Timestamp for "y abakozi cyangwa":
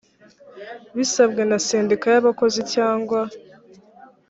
2.13-3.19